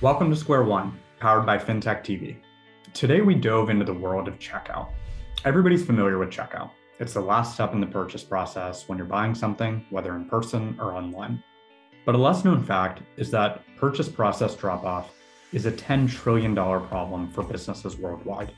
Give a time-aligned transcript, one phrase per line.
[0.00, 2.36] Welcome to Square One, powered by FinTech TV.
[2.94, 4.90] Today we dove into the world of checkout.
[5.44, 6.70] Everybody's familiar with checkout.
[7.00, 10.76] It's the last step in the purchase process when you're buying something, whether in person
[10.78, 11.42] or online.
[12.06, 15.10] But a less known fact is that purchase process drop off
[15.52, 18.52] is a $10 trillion problem for businesses worldwide.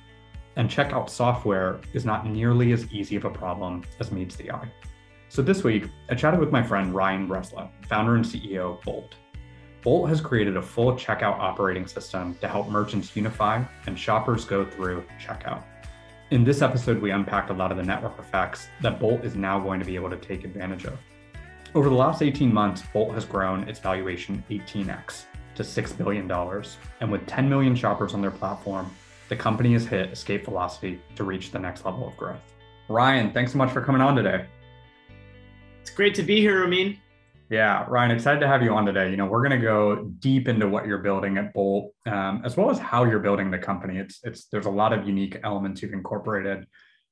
[0.57, 4.71] And checkout software is not nearly as easy of a problem as meets the eye.
[5.31, 9.15] So this week, I chatted with my friend Ryan Breslow, founder and CEO of Bolt.
[9.83, 14.65] Bolt has created a full checkout operating system to help merchants unify and shoppers go
[14.65, 15.63] through checkout.
[16.31, 19.59] In this episode, we unpacked a lot of the network effects that Bolt is now
[19.59, 20.99] going to be able to take advantage of.
[21.75, 25.25] Over the last 18 months, Bolt has grown its valuation 18x
[25.55, 26.31] to $6 billion.
[27.01, 28.91] And with 10 million shoppers on their platform,
[29.29, 32.43] the company has hit escape velocity to reach the next level of growth.
[32.89, 34.47] Ryan, thanks so much for coming on today.
[35.81, 36.99] It's great to be here, Ramin.
[37.51, 39.11] Yeah, Ryan, excited to have you on today.
[39.11, 42.57] You know, we're going to go deep into what you're building at Bolt, um, as
[42.57, 43.99] well as how you're building the company.
[43.99, 46.65] It's it's there's a lot of unique elements you've incorporated.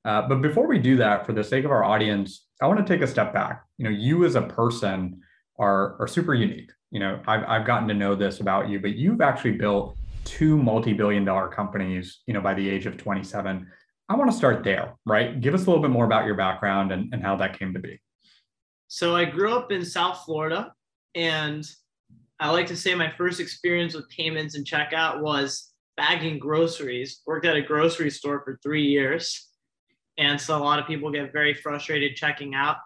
[0.05, 2.87] Uh, but before we do that, for the sake of our audience, I want to
[2.87, 3.65] take a step back.
[3.79, 5.21] You know, you as a person
[5.59, 6.71] are are super unique.
[6.93, 10.57] You know, I've I've gotten to know this about you, but you've actually built two
[10.57, 12.21] multi-billion dollar companies.
[12.29, 13.67] You know, by the age of 27.
[14.09, 15.39] I want to start there, right?
[15.39, 17.81] Give us a little bit more about your background and, and how that came to
[17.81, 18.01] be.
[18.89, 20.73] So I grew up in South Florida,
[21.15, 21.63] and
[22.41, 27.21] I like to say my first experience with payments and checkout was bagging groceries.
[27.27, 29.49] Worked at a grocery store for three years,
[30.17, 32.77] and so a lot of people get very frustrated checking out.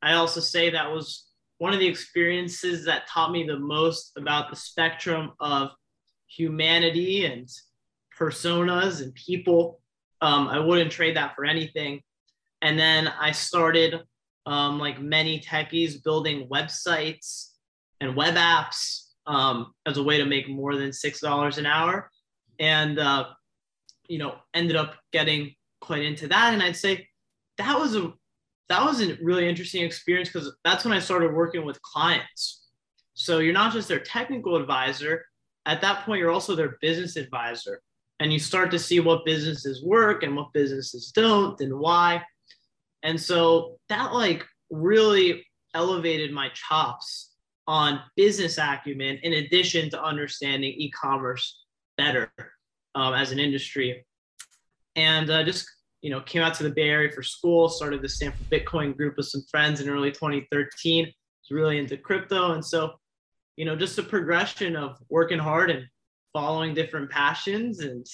[0.00, 1.26] I also say that was
[1.58, 5.70] one of the experiences that taught me the most about the spectrum of
[6.26, 7.46] humanity and
[8.18, 9.80] personas and people.
[10.22, 12.00] Um, I wouldn't trade that for anything.
[12.62, 14.00] And then I started
[14.46, 17.50] um, like many techies building websites
[18.00, 22.10] and web apps um, as a way to make more than six dollars an hour,
[22.58, 23.26] and uh,
[24.08, 26.54] you know ended up getting quite into that.
[26.54, 27.08] And I'd say
[27.58, 28.12] that was a
[28.68, 32.68] that was a really interesting experience because that's when I started working with clients.
[33.14, 35.26] So you're not just their technical advisor.
[35.66, 37.82] At that point, you're also their business advisor,
[38.18, 42.22] and you start to see what businesses work and what businesses don't, and why.
[43.02, 47.32] And so that like really elevated my chops
[47.66, 51.64] on business acumen in addition to understanding e-commerce
[51.96, 52.32] better
[52.94, 54.04] um, as an industry.
[54.96, 55.66] And uh, just
[56.02, 59.16] you know came out to the bay area for school started the stanford bitcoin group
[59.16, 62.52] with some friends in early 2013 was really into crypto.
[62.52, 62.94] And so
[63.56, 65.86] you know just a progression of working hard and
[66.32, 68.06] following different passions and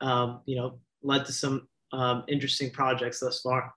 [0.00, 3.72] um, you know led to some um, interesting projects thus far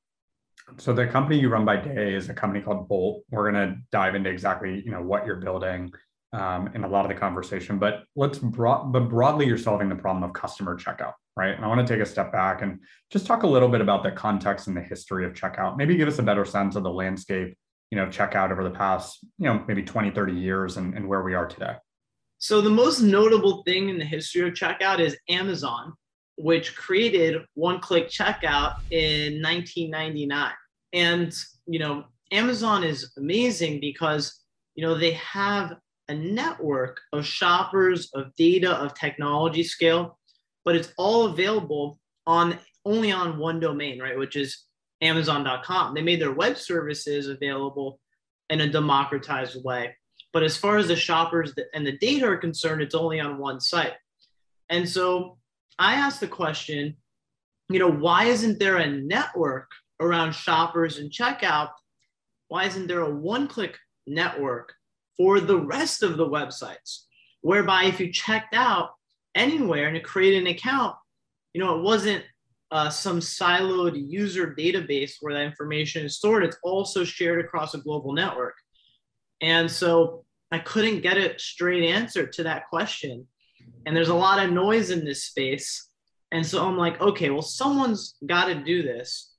[0.77, 3.23] so the company you run by day is a company called Bolt.
[3.29, 5.91] We're going to dive into exactly you know what you're building
[6.33, 9.95] um, in a lot of the conversation, but let's broad, but broadly you're solving the
[9.95, 11.55] problem of customer checkout, right?
[11.55, 12.79] And I want to take a step back and
[13.11, 15.77] just talk a little bit about the context and the history of checkout.
[15.77, 17.55] Maybe give us a better sense of the landscape,
[17.91, 21.21] you know, checkout over the past you know maybe 20, 30 years and, and where
[21.21, 21.75] we are today.
[22.39, 25.93] So the most notable thing in the history of checkout is Amazon
[26.37, 30.51] which created one click checkout in 1999.
[30.93, 31.33] And,
[31.65, 34.41] you know, Amazon is amazing because,
[34.75, 35.75] you know, they have
[36.09, 40.19] a network of shoppers, of data, of technology scale,
[40.65, 44.17] but it's all available on only on one domain, right?
[44.17, 44.65] Which is
[45.01, 45.93] Amazon.com.
[45.93, 47.99] They made their web services available
[48.49, 49.95] in a democratized way.
[50.31, 53.59] But as far as the shoppers and the data are concerned, it's only on one
[53.59, 53.93] site.
[54.69, 55.37] And so
[55.79, 56.97] I asked the question,
[57.69, 59.69] you know, why isn't there a network
[59.99, 61.71] around shoppers and checkout?
[62.47, 64.73] Why isn't there a one click network
[65.17, 67.03] for the rest of the websites?
[67.41, 68.91] Whereby if you checked out
[69.35, 70.95] anywhere and created an account,
[71.53, 72.23] you know, it wasn't
[72.71, 76.43] uh, some siloed user database where that information is stored.
[76.43, 78.55] It's also shared across a global network.
[79.41, 83.27] And so I couldn't get a straight answer to that question
[83.85, 85.89] and there's a lot of noise in this space.
[86.31, 89.33] And so I'm like, okay, well, someone's got to do this.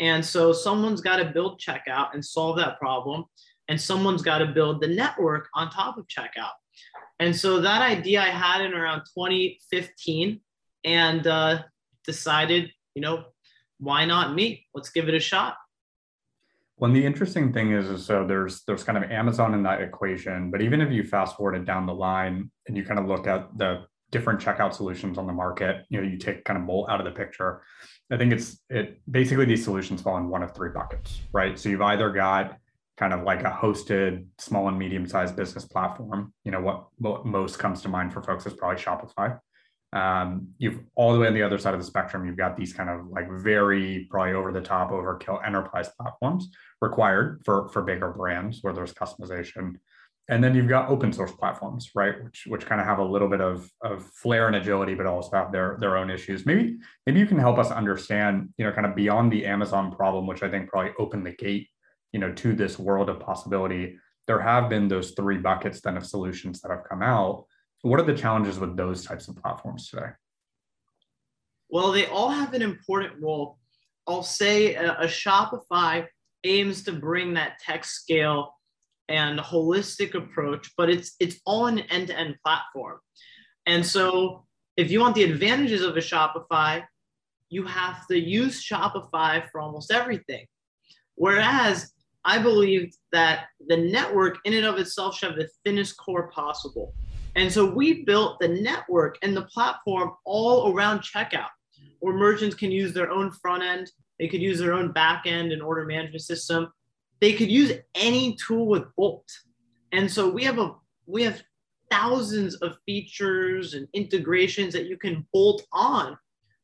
[0.00, 3.24] And so someone's got to build checkout and solve that problem.
[3.68, 6.52] And someone's got to build the network on top of checkout.
[7.18, 10.40] And so that idea I had in around 2015
[10.84, 11.62] and uh,
[12.04, 13.24] decided, you know,
[13.78, 14.66] why not me?
[14.74, 15.56] Let's give it a shot.
[16.78, 20.50] Well, the interesting thing is, is so there's there's kind of Amazon in that equation,
[20.50, 23.26] but even if you fast forward it down the line and you kind of look
[23.26, 26.88] at the different checkout solutions on the market, you know, you take kind of Bolt
[26.88, 27.62] out of the picture.
[28.10, 31.58] I think it's it basically these solutions fall in one of three buckets, right?
[31.58, 32.56] So you've either got
[32.96, 36.32] kind of like a hosted small and medium sized business platform.
[36.44, 39.38] You know, what, what most comes to mind for folks is probably Shopify.
[39.92, 42.72] Um, you've all the way on the other side of the spectrum, you've got these
[42.72, 46.50] kind of like very probably over the top overkill enterprise platforms
[46.80, 49.76] required for, for bigger brands where there's customization.
[50.30, 52.22] And then you've got open source platforms, right?
[52.22, 55.34] Which which kind of have a little bit of, of flair and agility, but also
[55.34, 56.44] have their, their own issues.
[56.44, 56.76] Maybe,
[57.06, 60.42] maybe you can help us understand, you know, kind of beyond the Amazon problem, which
[60.42, 61.68] I think probably opened the gate
[62.12, 66.06] you know to this world of possibility there have been those three buckets then of
[66.06, 67.44] solutions that have come out
[67.82, 70.10] what are the challenges with those types of platforms today?
[71.68, 73.58] Well they all have an important role.
[74.06, 76.06] I'll say a, a shopify
[76.44, 78.54] aims to bring that tech scale
[79.08, 82.98] and holistic approach but it's it's all an end-to-end platform.
[83.66, 84.44] And so
[84.76, 86.84] if you want the advantages of a shopify
[87.50, 90.46] you have to use shopify for almost everything.
[91.14, 91.92] Whereas
[92.24, 96.94] I believed that the network in and of itself should have the thinnest core possible.
[97.38, 101.50] And so we built the network and the platform all around checkout,
[102.00, 105.52] where merchants can use their own front end, they could use their own back end
[105.52, 106.72] and order management system.
[107.20, 109.30] They could use any tool with Bolt.
[109.92, 110.74] And so we have a
[111.06, 111.40] we have
[111.92, 116.18] thousands of features and integrations that you can bolt on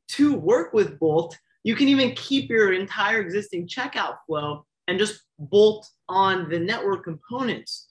[0.09, 1.39] to work with Bolt.
[1.63, 7.05] You can even keep your entire existing checkout flow and just bolt on the network
[7.05, 7.87] components.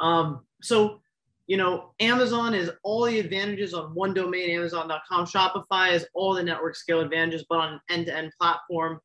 [0.00, 1.00] Um, so,
[1.46, 5.26] you know, Amazon is all the advantages on one domain, Amazon.com.
[5.26, 8.98] Shopify is all the network scale advantages, but on an end-to-end platform.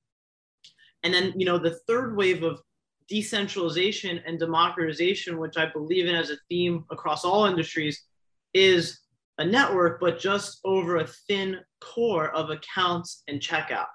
[1.04, 2.60] And then, you know, the third wave of
[3.08, 8.04] decentralization and democratization, which I believe in as a theme across all industries,
[8.54, 9.00] is
[9.38, 13.88] a network, but just over a thin core of accounts and checkout.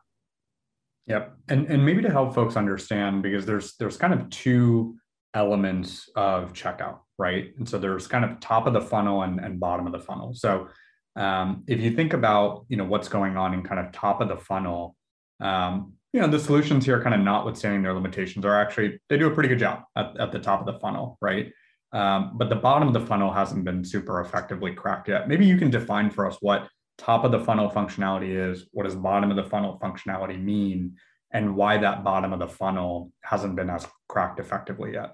[1.06, 1.36] Yep.
[1.48, 4.96] And and maybe to help folks understand, because there's there's kind of two
[5.34, 7.52] elements of checkout, right?
[7.56, 10.34] And so there's kind of top of the funnel and, and bottom of the funnel.
[10.34, 10.68] So
[11.16, 14.28] um, if you think about you know what's going on in kind of top of
[14.28, 14.96] the funnel,
[15.40, 19.26] um, you know the solutions here, kind of notwithstanding their limitations, are actually they do
[19.26, 21.52] a pretty good job at, at the top of the funnel, right?
[21.92, 25.28] Um, but the bottom of the funnel hasn't been super effectively cracked yet.
[25.28, 26.68] Maybe you can define for us what
[26.98, 30.96] top of the funnel functionality is, what does bottom of the funnel functionality mean,
[31.30, 35.12] and why that bottom of the funnel hasn't been as cracked effectively yet.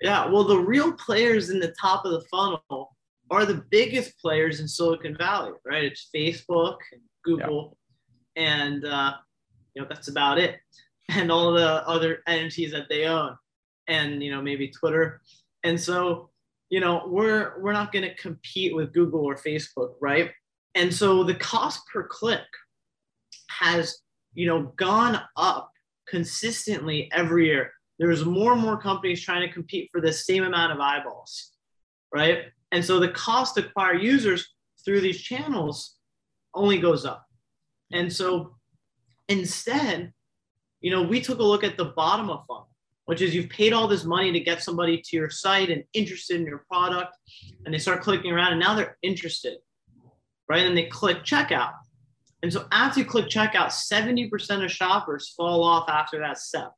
[0.00, 2.96] Yeah, well, the real players in the top of the funnel
[3.30, 5.84] are the biggest players in Silicon Valley, right?
[5.84, 7.76] It's Facebook and Google,
[8.36, 8.42] yeah.
[8.44, 9.14] and uh,
[9.74, 10.56] you know that's about it,
[11.10, 13.36] and all the other entities that they own,
[13.88, 15.20] and you know maybe Twitter,
[15.64, 16.30] and so
[16.70, 20.30] you know we're we're not going to compete with Google or Facebook, right?
[20.74, 22.46] And so the cost per click
[23.50, 23.98] has,
[24.34, 25.72] you know, gone up
[26.08, 27.72] consistently every year.
[27.98, 31.52] There's more and more companies trying to compete for the same amount of eyeballs,
[32.14, 32.44] right?
[32.72, 34.54] And so the cost to acquire users
[34.84, 35.96] through these channels
[36.54, 37.26] only goes up.
[37.92, 38.56] And so
[39.28, 40.12] instead,
[40.80, 42.70] you know, we took a look at the bottom of funnel,
[43.06, 46.40] which is you've paid all this money to get somebody to your site and interested
[46.40, 47.16] in your product,
[47.64, 49.58] and they start clicking around, and now they're interested
[50.48, 50.66] right?
[50.66, 51.72] And they click checkout.
[52.42, 56.72] And so after you click checkout, 70% of shoppers fall off after that step.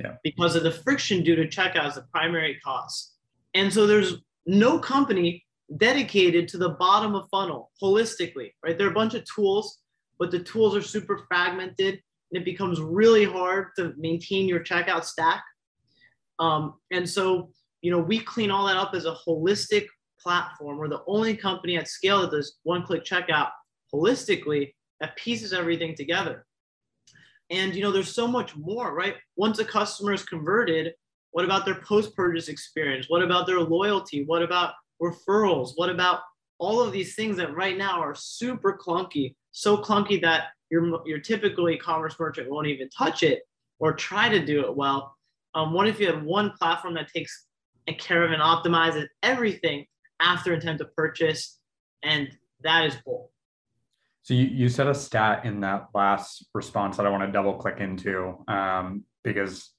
[0.00, 0.14] Yeah.
[0.24, 3.14] Because of the friction due to checkout is the primary cost.
[3.54, 4.14] And so there's
[4.46, 5.44] no company
[5.76, 8.76] dedicated to the bottom of funnel holistically, right?
[8.76, 9.80] There are a bunch of tools,
[10.18, 12.00] but the tools are super fragmented
[12.32, 15.42] and it becomes really hard to maintain your checkout stack.
[16.38, 17.50] Um, and so,
[17.82, 19.86] you know, we clean all that up as a holistic
[20.20, 20.78] platform.
[20.78, 23.50] We're the only company at scale that does one click checkout
[23.92, 26.46] holistically that pieces everything together.
[27.50, 29.16] And you know, there's so much more, right?
[29.36, 30.94] Once a customer is converted,
[31.32, 33.06] what about their post-purchase experience?
[33.08, 34.24] What about their loyalty?
[34.24, 35.72] What about referrals?
[35.76, 36.20] What about
[36.58, 41.18] all of these things that right now are super clunky, so clunky that your, your
[41.18, 43.42] typical e-commerce merchant won't even touch it
[43.78, 45.16] or try to do it well.
[45.54, 47.46] Um, what if you had one platform that takes
[47.98, 49.86] care of and optimizes everything
[50.20, 51.58] after intent to purchase,
[52.02, 52.28] and
[52.62, 53.30] that is Bolt.
[54.22, 57.54] So you, you said a stat in that last response that I want to double
[57.54, 59.70] click into um, because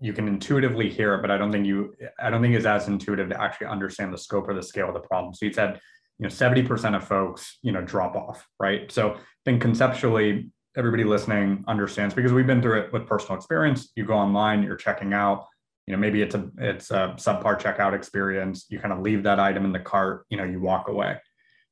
[0.00, 2.88] you can intuitively hear it, but I don't think you I don't think it's as
[2.88, 5.34] intuitive to actually understand the scope or the scale of the problem.
[5.34, 5.80] So you said
[6.18, 8.90] you know 70% of folks you know drop off, right?
[8.90, 13.90] So then conceptually everybody listening understands because we've been through it with personal experience.
[13.96, 15.46] You go online, you're checking out,
[15.88, 19.40] you know maybe it's a it's a subpar checkout experience you kind of leave that
[19.40, 21.16] item in the cart you know you walk away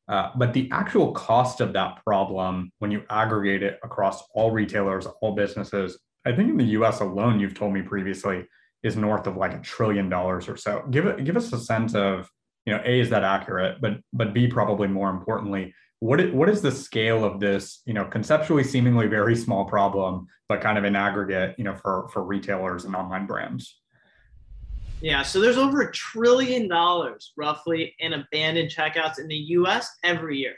[0.09, 5.07] uh, but the actual cost of that problem when you aggregate it across all retailers
[5.21, 8.47] all businesses i think in the us alone you've told me previously
[8.87, 10.85] is north of like a trillion dollars or so.
[10.91, 12.31] Give it give us a sense of,
[12.65, 13.81] you know, A, is that accurate?
[13.81, 17.95] But but B, probably more importantly, what is, what is the scale of this, you
[17.95, 22.23] know, conceptually seemingly very small problem, but kind of in aggregate, you know, for for
[22.23, 23.81] retailers and online brands?
[25.03, 30.39] Yeah, so there's over a trillion dollars roughly in abandoned checkouts in the US every
[30.39, 30.55] year.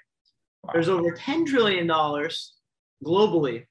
[0.63, 0.71] Wow.
[0.75, 1.89] There's over $10 trillion
[3.05, 3.65] globally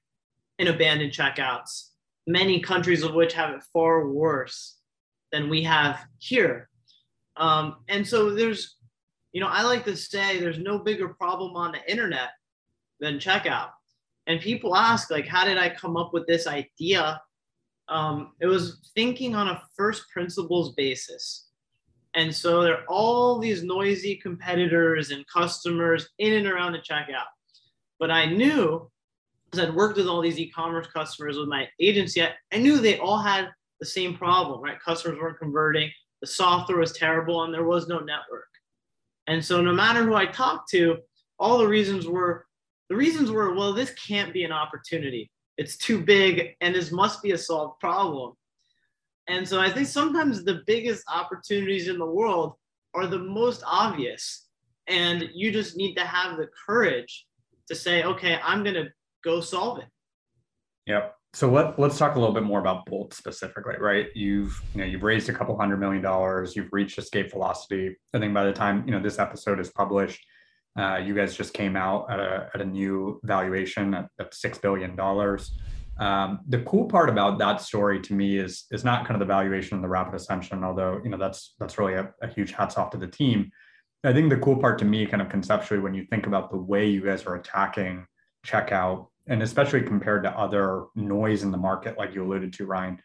[0.59, 1.89] in abandoned checkouts,
[2.25, 4.77] many countries of which have it far worse
[5.31, 6.69] than we have here.
[7.37, 8.75] Um, and so there's,
[9.31, 12.29] you know, I like to say there's no bigger problem on the internet
[12.99, 13.69] than checkout.
[14.25, 17.21] And people ask, like, how did I come up with this idea?
[17.89, 21.47] Um, it was thinking on a first principles basis.
[22.15, 27.29] And so there are all these noisy competitors and customers in and around the checkout.
[27.99, 28.89] But I knew,
[29.45, 32.97] because I'd worked with all these e-commerce customers with my agency, I, I knew they
[32.97, 34.79] all had the same problem, right?
[34.79, 35.91] Customers weren't converting,
[36.21, 38.47] the software was terrible, and there was no network.
[39.27, 40.97] And so no matter who I talked to,
[41.39, 42.45] all the reasons were
[42.89, 47.21] the reasons were, well, this can't be an opportunity it's too big and this must
[47.21, 48.33] be a solved problem.
[49.27, 52.53] And so i think sometimes the biggest opportunities in the world
[52.93, 54.47] are the most obvious
[54.87, 57.25] and you just need to have the courage
[57.67, 58.87] to say okay i'm going to
[59.23, 59.87] go solve it.
[60.85, 61.13] Yep.
[61.33, 64.07] So let, let's talk a little bit more about bolt specifically right?
[64.15, 67.95] You've you know you've raised a couple hundred million dollars you've reached escape velocity.
[68.13, 70.25] I think by the time you know this episode is published
[70.77, 74.61] uh, you guys just came out at a, at a new valuation at, at $6
[74.61, 74.97] billion.
[75.99, 79.33] Um, the cool part about that story to me is, is not kind of the
[79.33, 82.77] valuation and the rapid ascension, although, you know, that's, that's really a, a huge hats
[82.77, 83.51] off to the team.
[84.03, 86.57] I think the cool part to me kind of conceptually, when you think about the
[86.57, 88.05] way you guys are attacking
[88.45, 92.99] checkout, and especially compared to other noise in the market, like you alluded to, Ryan,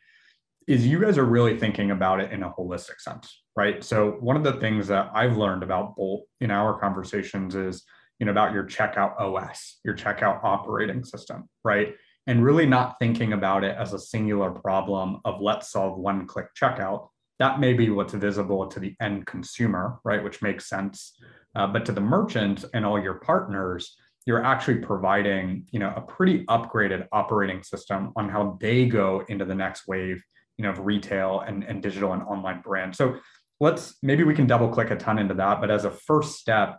[0.68, 3.82] is you guys are really thinking about it in a holistic sense, right?
[3.84, 7.84] So one of the things that I've learned about Bolt in our conversations is,
[8.18, 11.94] you know, about your checkout OS, your checkout operating system, right?
[12.26, 16.46] And really not thinking about it as a singular problem of let's solve one click
[16.58, 17.08] checkout.
[17.38, 20.22] That may be what's visible to the end consumer, right?
[20.22, 21.18] Which makes sense.
[21.54, 26.00] Uh, but to the merchant and all your partners, you're actually providing, you know, a
[26.00, 30.22] pretty upgraded operating system on how they go into the next wave
[30.58, 33.16] you know of retail and, and digital and online brands so
[33.62, 36.78] let's maybe we can double click a ton into that but as a first step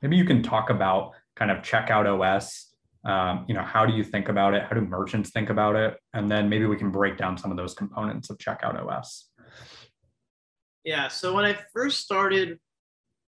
[0.00, 2.70] maybe you can talk about kind of checkout os
[3.04, 4.62] um, you know how do you think about it?
[4.62, 5.98] How do merchants think about it?
[6.14, 9.30] And then maybe we can break down some of those components of checkout os
[10.84, 12.58] yeah so when i first started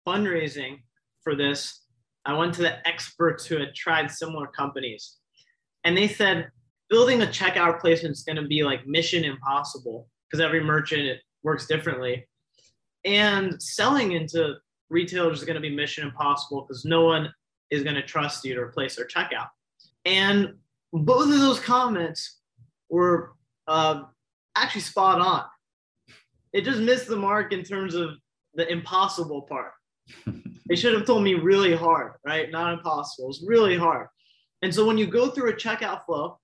[0.07, 0.77] fundraising
[1.23, 1.85] for this
[2.25, 5.17] i went to the experts who had tried similar companies.
[5.83, 6.49] And they said
[6.89, 11.67] building a checkout replacement is going to be like mission impossible because every merchant works
[11.67, 12.25] differently
[13.07, 14.55] and selling into
[14.89, 17.33] retailers is going to be mission impossible because no one
[17.71, 19.47] is going to trust you to replace their checkout.
[20.05, 20.55] And
[20.91, 22.39] both of those comments
[22.89, 23.31] were
[23.67, 24.03] uh,
[24.55, 25.45] actually spot on.
[26.51, 28.11] It just missed the mark in terms of
[28.53, 29.71] the impossible part.
[30.69, 32.51] They should have told me really hard right?
[32.51, 34.07] Not impossible it's really hard.
[34.61, 36.39] And so when you go through a checkout flow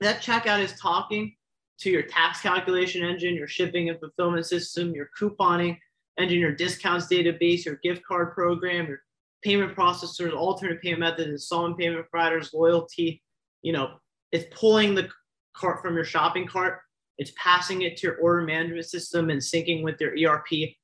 [0.00, 1.36] that checkout is talking
[1.78, 5.78] to your tax calculation engine, your shipping and fulfillment system, your couponing
[6.18, 9.00] engine, your discounts database, your gift card program, your
[9.42, 13.22] payment processors, alternate payment methods, installment payment providers, loyalty.
[13.62, 13.94] You know,
[14.30, 15.08] it's pulling the
[15.54, 16.80] cart from your shopping cart.
[17.18, 20.74] It's passing it to your order management system and syncing with your ERP,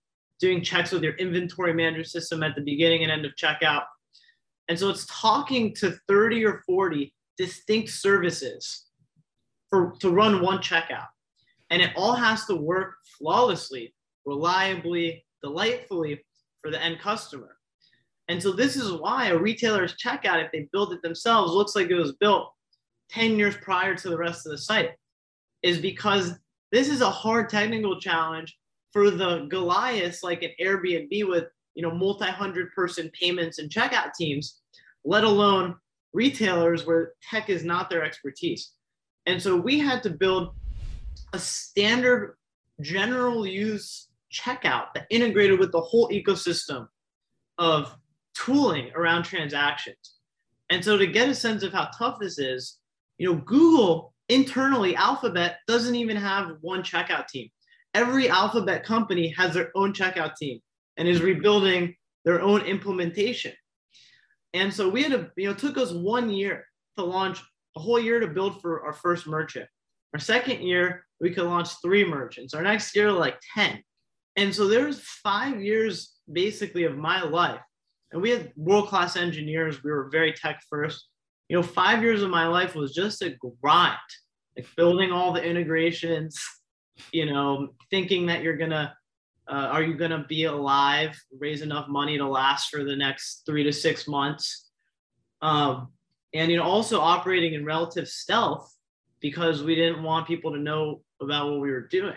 [0.40, 3.84] doing checks with your inventory management system at the beginning and end of checkout.
[4.68, 8.86] And so it's talking to 30 or 40 distinct services
[9.70, 11.06] for to run one checkout.
[11.70, 13.94] And it all has to work flawlessly,
[14.28, 16.20] reliably, delightfully
[16.60, 17.56] for the end customer.
[18.28, 21.88] And so this is why a retailer's checkout, if they build it themselves, looks like
[21.88, 22.52] it was built
[23.10, 24.90] 10 years prior to the rest of the site,
[25.62, 26.34] is because
[26.70, 28.54] this is a hard technical challenge
[28.92, 31.44] for the Goliaths like an Airbnb with
[31.74, 34.60] you know multi-hundred person payments and checkout teams,
[35.04, 35.76] let alone
[36.12, 38.72] retailers where tech is not their expertise.
[39.26, 40.54] And so we had to build
[41.32, 42.36] a standard
[42.80, 46.88] general use checkout that integrated with the whole ecosystem
[47.58, 47.96] of
[48.34, 50.14] tooling around transactions.
[50.70, 52.78] And so to get a sense of how tough this is,
[53.18, 57.48] you know, Google internally, Alphabet doesn't even have one checkout team.
[57.94, 60.60] Every Alphabet company has their own checkout team
[60.96, 63.52] and is rebuilding their own implementation.
[64.54, 66.66] And so we had to, you know, took us one year
[66.96, 67.40] to launch
[67.76, 69.68] a whole year to build for our first merchant.
[70.12, 72.54] Our second year, we could launch three merchants.
[72.54, 73.82] Our next year, like 10.
[74.38, 77.60] And so there's five years basically of my life.
[78.12, 79.82] And we had world-class engineers.
[79.82, 81.08] We were very tech first.
[81.48, 83.98] You know, five years of my life was just a grind,
[84.56, 86.40] like building all the integrations,
[87.10, 88.94] you know, thinking that you're gonna
[89.50, 93.64] uh, are you gonna be alive, raise enough money to last for the next three
[93.64, 94.70] to six months?
[95.42, 95.88] Um,
[96.32, 98.72] and you know, also operating in relative stealth
[99.18, 102.14] because we didn't want people to know about what we were doing.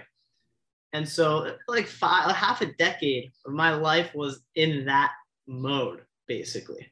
[0.94, 5.12] And so, like five, half a decade of my life was in that
[5.48, 6.92] mode, basically.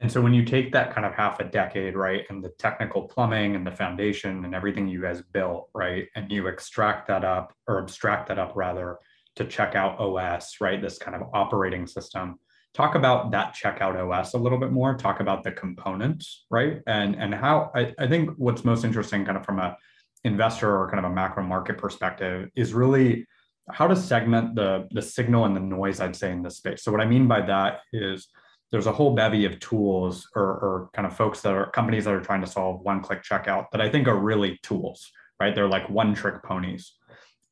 [0.00, 3.02] And so, when you take that kind of half a decade, right, and the technical
[3.02, 7.54] plumbing and the foundation and everything you guys built, right, and you extract that up
[7.66, 8.98] or abstract that up rather
[9.36, 12.38] to checkout OS, right, this kind of operating system.
[12.72, 14.94] Talk about that checkout OS a little bit more.
[14.94, 19.38] Talk about the components, right, and and how I, I think what's most interesting, kind
[19.38, 19.76] of from a
[20.24, 23.26] investor or kind of a macro market perspective is really
[23.70, 26.82] how to segment the the signal and the noise i'd say in this space.
[26.82, 28.28] So what i mean by that is
[28.72, 32.14] there's a whole bevy of tools or, or kind of folks that are companies that
[32.14, 35.10] are trying to solve one click checkout that i think are really tools
[35.40, 35.54] right?
[35.54, 36.92] They're like one trick ponies.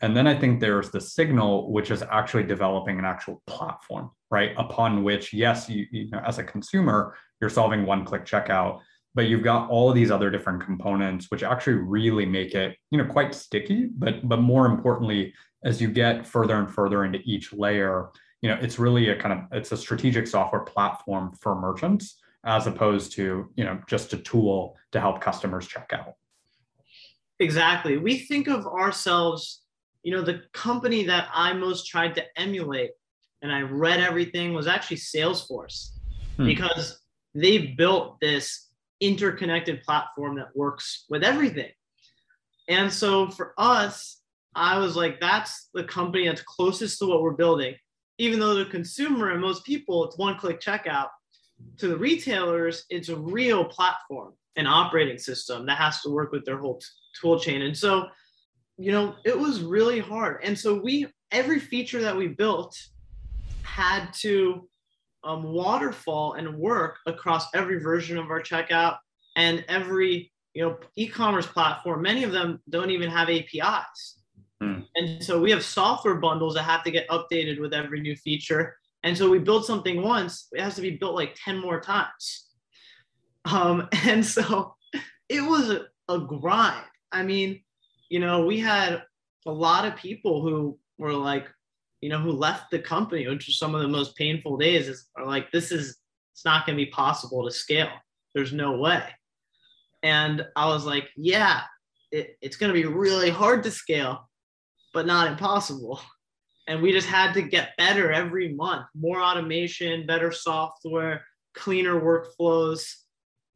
[0.01, 4.53] And then i think there's the signal which is actually developing an actual platform right?
[4.59, 8.81] Upon which yes you, you know as a consumer you're solving one click checkout
[9.15, 12.99] but you've got all of these other different components which actually really make it you
[12.99, 15.33] know quite sticky but but more importantly
[15.65, 18.11] as you get further and further into each layer
[18.43, 22.67] you know it's really a kind of it's a strategic software platform for merchants as
[22.67, 26.15] opposed to you know just a tool to help customers check out.
[27.41, 27.99] Exactly.
[27.99, 29.63] We think of ourselves
[30.03, 32.93] you know the company that i most tried to emulate
[33.43, 35.91] and i read everything was actually salesforce.
[36.37, 36.47] Hmm.
[36.47, 37.01] because
[37.35, 38.68] they built this
[39.01, 41.71] interconnected platform that works with everything.
[42.69, 44.21] And so for us,
[44.55, 47.75] I was like, that's the company that's closest to what we're building.
[48.19, 51.09] Even though the consumer and most people, it's one click checkout.
[51.79, 56.45] To the retailers, it's a real platform, an operating system that has to work with
[56.45, 56.87] their whole t-
[57.21, 57.63] tool chain.
[57.63, 58.09] And so,
[58.77, 60.41] you know, it was really hard.
[60.43, 62.77] And so we, every feature that we built
[63.63, 64.69] had to
[65.25, 68.99] um, waterfall and work across every version of our checkout
[69.37, 72.03] and every you know e-commerce platform.
[72.03, 74.21] Many of them don't even have APIs,
[74.61, 74.81] hmm.
[74.95, 78.77] and so we have software bundles that have to get updated with every new feature.
[79.05, 82.47] And so we build something once, it has to be built like ten more times.
[83.45, 84.75] Um, and so
[85.29, 86.85] it was a, a grind.
[87.13, 87.63] I mean,
[88.09, 89.03] you know, we had
[89.47, 91.47] a lot of people who were like,
[92.01, 95.09] you know, who left the company, which was some of the most painful days, is
[95.17, 95.99] are like, this is
[96.33, 97.91] it's not going to be possible to scale.
[98.35, 99.03] There's no way.
[100.05, 101.63] And I was like, yeah,
[102.13, 104.31] it, it's going to be really hard to scale,
[104.95, 106.01] but not impossible.
[106.69, 112.89] And we just had to get better every month more automation, better software, cleaner workflows,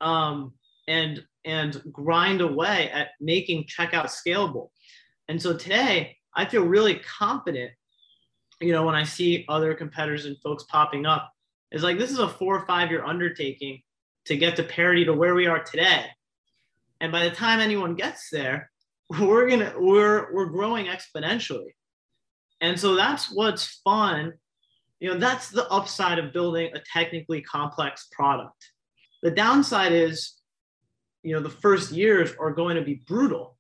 [0.01, 0.55] um,
[0.89, 4.71] and, and grind away at making checkout scalable.
[5.29, 7.71] And so today, I feel really confident
[8.63, 11.33] you know, when I see other competitors and folks popping up,
[11.71, 13.83] is like this is a four or five year undertaking
[14.27, 16.07] to get to parity to where we are today.
[17.01, 18.71] And by the time anyone gets there,
[19.11, 21.75] we're gonna we're we're growing exponentially.
[22.61, 24.35] And so that's what's fun.
[25.01, 28.71] You know, that's the upside of building a technically complex product.
[29.23, 30.35] The downside is,
[31.25, 33.59] you know, the first years are going to be brutal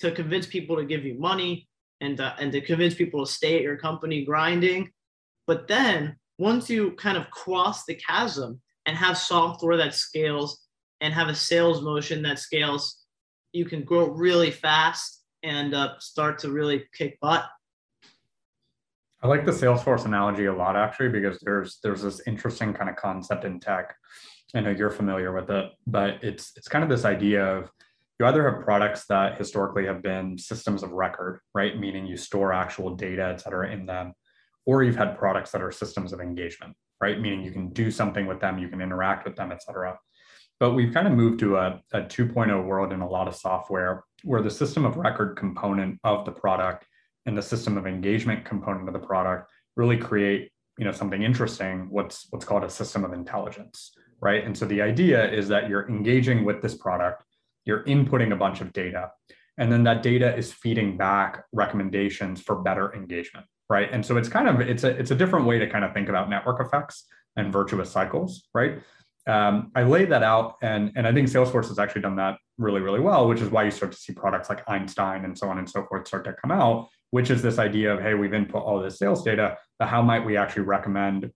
[0.00, 1.68] to convince people to give you money,
[2.00, 4.90] and uh, and to convince people to stay at your company grinding.
[5.46, 10.66] But then once you kind of cross the chasm and have software that scales
[11.00, 13.04] and have a sales motion that scales,
[13.52, 17.44] you can grow really fast and uh, start to really kick butt.
[19.22, 22.96] I like the Salesforce analogy a lot actually because there's there's this interesting kind of
[22.96, 23.94] concept in tech.
[24.54, 27.70] I know you're familiar with it, but it's it's kind of this idea of
[28.18, 31.78] you either have products that historically have been systems of record, right?
[31.78, 34.12] Meaning you store actual data, et cetera, in them,
[34.66, 37.20] or you've had products that are systems of engagement, right?
[37.20, 39.98] Meaning you can do something with them, you can interact with them, et cetera.
[40.60, 44.04] But we've kind of moved to a, a 2.0 world in a lot of software
[44.22, 46.86] where the system of record component of the product
[47.26, 51.86] and the system of engagement component of the product really create you know something interesting
[51.90, 55.88] what's what's called a system of intelligence right and so the idea is that you're
[55.88, 57.24] engaging with this product
[57.64, 59.10] you're inputting a bunch of data
[59.58, 64.28] and then that data is feeding back recommendations for better engagement right and so it's
[64.28, 67.06] kind of it's a it's a different way to kind of think about network effects
[67.36, 68.80] and virtuous cycles right
[69.26, 72.80] um, i laid that out and and i think salesforce has actually done that really,
[72.80, 75.58] really well, which is why you start to see products like Einstein and so on
[75.58, 78.62] and so forth start to come out, which is this idea of, hey, we've input
[78.62, 81.30] all this sales data, but how might we actually recommend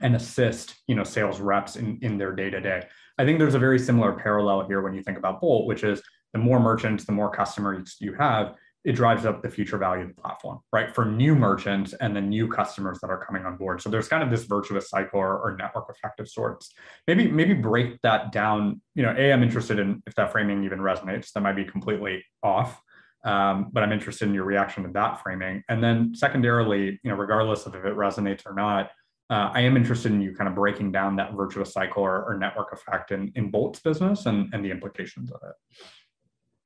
[0.00, 2.86] and assist, you know, sales reps in, in their day-to-day?
[3.18, 6.02] I think there's a very similar parallel here when you think about Bolt, which is
[6.32, 10.08] the more merchants, the more customers you have, it drives up the future value of
[10.14, 10.94] the platform, right?
[10.94, 13.80] For new merchants and the new customers that are coming on board.
[13.80, 16.70] So there's kind of this virtuous cycle or, or network effect of sorts.
[17.06, 18.82] Maybe maybe break that down.
[18.94, 21.32] You know, a I'm interested in if that framing even resonates.
[21.32, 22.78] That might be completely off,
[23.24, 25.62] um, but I'm interested in your reaction to that framing.
[25.70, 28.90] And then secondarily, you know, regardless of if it resonates or not,
[29.34, 32.38] uh, I am interested in you kind of breaking down that virtuous cycle or, or
[32.38, 35.56] network effect in, in Bolt's business and, and the implications of it.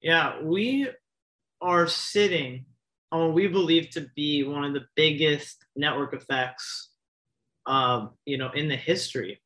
[0.02, 0.90] Yeah, we
[1.62, 2.66] are sitting
[3.10, 6.90] on what we believe to be one of the biggest network effects,
[7.64, 9.40] um, you know, in the history,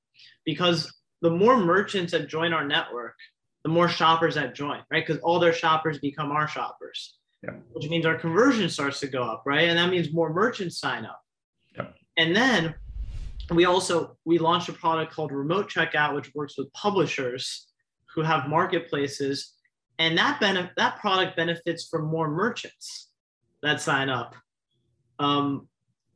[0.44, 3.14] because the more merchants that join our network,
[3.62, 5.06] the more shoppers that join, right?
[5.06, 7.54] Because all their shoppers become our shoppers, yeah.
[7.72, 9.68] which means our conversion starts to go up, right?
[9.68, 11.20] And that means more merchants sign up.
[11.76, 11.86] Yeah.
[12.16, 12.74] And then
[13.56, 17.68] we also we launched a product called Remote Checkout, which works with publishers
[18.14, 19.54] who have marketplaces
[19.98, 23.08] and that benefit that product benefits from more merchants
[23.62, 24.34] that sign up.
[25.18, 25.68] Um,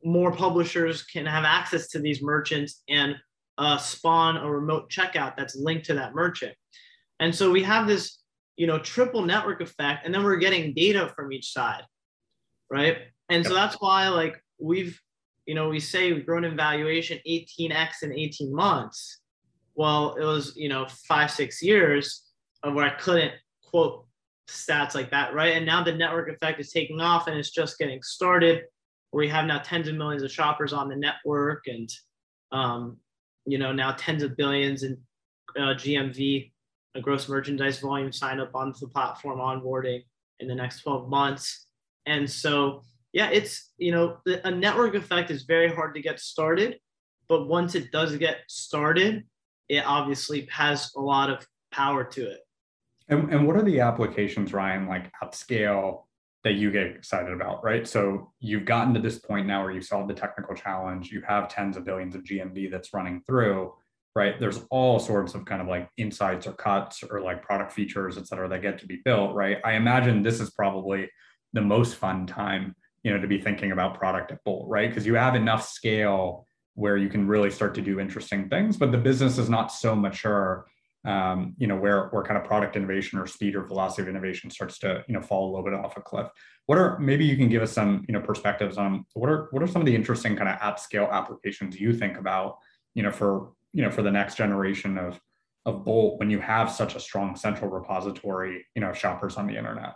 [0.03, 3.15] more publishers can have access to these merchants and
[3.57, 6.53] uh, spawn a remote checkout that's linked to that merchant.
[7.19, 8.19] And so we have this,
[8.57, 11.83] you know, triple network effect, and then we're getting data from each side,
[12.69, 12.97] right?
[13.29, 14.99] And so that's why, like, we've,
[15.47, 19.21] you know, we say we've grown in valuation 18x in 18 months.
[19.75, 22.23] Well, it was, you know, five, six years
[22.63, 23.33] of where I couldn't
[23.63, 24.05] quote
[24.47, 25.55] stats like that, right?
[25.55, 28.63] And now the network effect is taking off and it's just getting started.
[29.13, 31.89] We have now tens of millions of shoppers on the network, and
[32.51, 32.97] um,
[33.45, 34.97] you know now tens of billions in
[35.55, 36.51] uh, GMV,
[37.01, 40.03] gross merchandise volume sign up onto the platform onboarding
[40.39, 41.67] in the next 12 months.
[42.05, 42.83] And so,
[43.17, 46.77] yeah, it's you know a network effect is very hard to get started,
[47.27, 49.23] but once it does get started,
[49.69, 52.41] it obviously has a lot of power to it.
[53.09, 56.07] And, and what are the applications, Ryan, like at scale
[56.43, 57.87] that you get excited about, right?
[57.87, 61.49] So you've gotten to this point now where you solved the technical challenge, you have
[61.49, 63.73] tens of billions of GMV that's running through,
[64.15, 64.39] right?
[64.39, 68.27] There's all sorts of kind of like insights or cuts or like product features, et
[68.27, 69.57] cetera, that get to be built, right?
[69.65, 71.09] I imagine this is probably
[71.53, 72.75] the most fun time,
[73.07, 74.89] you know, to be thinking about product at Bolt, right?
[74.89, 78.91] Because you have enough scale where you can really start to do interesting things, but
[78.91, 80.67] the business is not so mature
[81.05, 84.49] um, you know, where where kind of product innovation or speed or velocity of innovation
[84.49, 86.27] starts to, you know, fall a little bit off a cliff.
[86.65, 89.63] What are maybe you can give us some, you know, perspectives on what are what
[89.63, 92.57] are some of the interesting kind of app scale applications you think about,
[92.93, 95.17] you know, for you know for the next generation of
[95.65, 99.55] of Bolt when you have such a strong central repository, you know, shoppers on the
[99.55, 99.93] internet.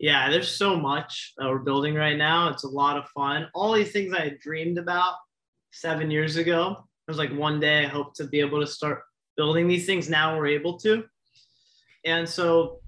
[0.00, 2.48] Yeah, there's so much that we're building right now.
[2.48, 3.46] It's a lot of fun.
[3.54, 5.14] All these things I dreamed about
[5.72, 6.76] seven years ago.
[7.06, 9.02] It was like one day I hope to be able to start
[9.40, 11.02] building these things now we're able to
[12.04, 12.78] and so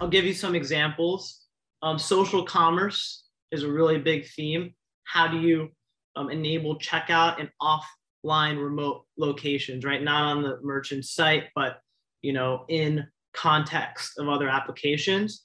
[0.00, 1.44] i'll give you some examples
[1.82, 5.68] um, social commerce is a really big theme how do you
[6.16, 11.78] um, enable checkout in offline remote locations right not on the merchant site but
[12.20, 15.44] you know in context of other applications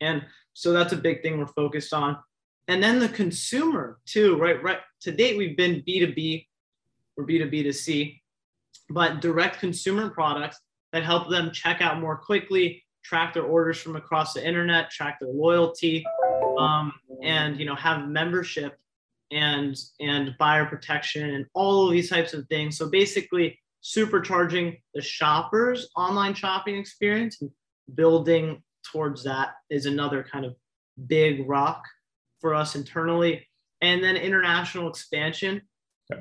[0.00, 0.22] and
[0.54, 2.16] so that's a big thing we're focused on
[2.68, 6.46] and then the consumer too right right to date we've been b2b
[7.16, 8.22] or b2b to c
[8.88, 10.60] but direct consumer products
[10.92, 15.18] that help them check out more quickly, track their orders from across the internet, track
[15.20, 16.04] their loyalty,
[16.58, 18.78] um, and you know have membership
[19.30, 22.76] and and buyer protection and all of these types of things.
[22.76, 27.50] So basically, supercharging the shoppers' online shopping experience and
[27.94, 30.54] building towards that is another kind of
[31.06, 31.82] big rock
[32.40, 33.46] for us internally.
[33.80, 35.62] And then international expansion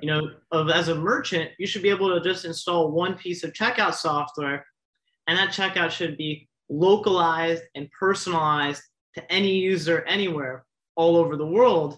[0.02, 3.43] you know, of as a merchant, you should be able to just install one piece
[3.43, 4.65] of checkout software,
[5.28, 8.82] and that checkout should be localized and personalized
[9.15, 11.97] to any user anywhere all over the world.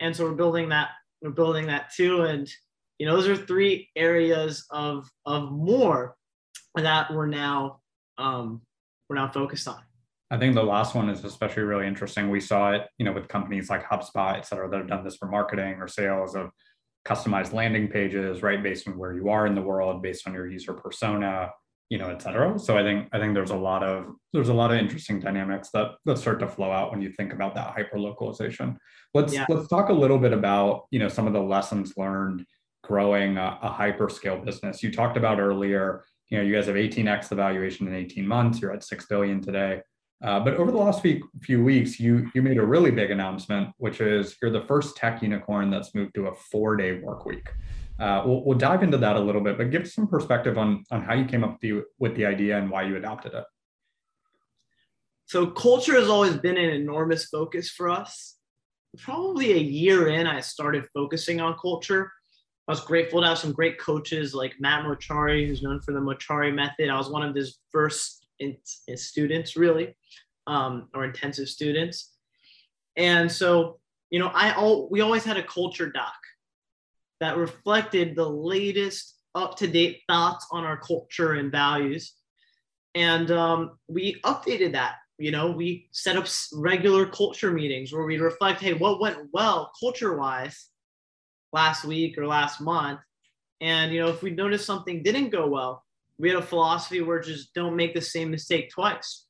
[0.00, 0.90] And so we're building that,
[1.22, 2.22] we're building that too.
[2.22, 2.50] And
[2.98, 6.16] you know, those are three areas of of more
[6.74, 7.80] that we're now
[8.18, 8.62] um,
[9.08, 9.82] we're not focused on.
[10.30, 12.30] I think the last one is especially really interesting.
[12.30, 15.16] We saw it, you know, with companies like HubSpot, et cetera, that have done this
[15.16, 16.50] for marketing or sales of
[17.06, 20.50] customized landing pages, right, based on where you are in the world, based on your
[20.50, 21.50] user persona,
[21.90, 22.58] you know, et cetera.
[22.58, 25.70] So I think I think there's a lot of there's a lot of interesting dynamics
[25.72, 28.76] that that start to flow out when you think about that hyper localization.
[29.14, 29.46] Let's yeah.
[29.48, 32.44] let's talk a little bit about you know some of the lessons learned
[32.82, 34.82] growing a, a hyperscale business.
[34.82, 38.60] You talked about earlier You know, you guys have 18x the valuation in 18 months.
[38.60, 39.80] You're at six billion today.
[40.24, 43.68] Uh, but over the last few, few weeks, you you made a really big announcement,
[43.76, 47.50] which is you're the first tech unicorn that's moved to a four-day work week.
[47.98, 51.02] Uh, we'll, we'll dive into that a little bit, but give some perspective on on
[51.02, 53.44] how you came up with the, with the idea and why you adopted it.
[55.26, 58.36] So culture has always been an enormous focus for us.
[58.98, 62.10] Probably a year in, I started focusing on culture.
[62.68, 66.00] I was grateful to have some great coaches like Matt Mochary, who's known for the
[66.00, 66.90] Mochary method.
[66.90, 68.56] I was one of his first in,
[68.88, 69.96] in students, really,
[70.48, 72.12] um, or intensive students.
[72.96, 73.78] And so,
[74.10, 76.14] you know, I all we always had a culture doc
[77.20, 82.14] that reflected the latest up-to-date thoughts on our culture and values.
[82.94, 88.18] And um, we updated that you know we set up regular culture meetings where we
[88.18, 90.68] reflect hey what went well culture wise
[91.60, 93.00] last week or last month.
[93.60, 95.82] And you know if we noticed something didn't go well
[96.18, 99.26] we had a philosophy where just don't make the same mistake twice